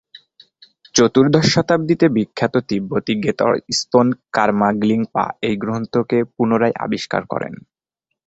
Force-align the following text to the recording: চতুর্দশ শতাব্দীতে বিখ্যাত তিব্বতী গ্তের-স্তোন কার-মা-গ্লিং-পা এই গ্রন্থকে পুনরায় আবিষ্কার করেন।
চতুর্দশ 0.95 1.45
শতাব্দীতে 1.53 2.05
বিখ্যাত 2.09 2.53
তিব্বতী 2.69 3.13
গ্তের-স্তোন 3.23 4.07
কার-মা-গ্লিং-পা 4.33 5.25
এই 5.41 5.55
গ্রন্থকে 5.57 6.17
পুনরায় 6.35 6.75
আবিষ্কার 6.79 7.21
করেন। 7.25 7.53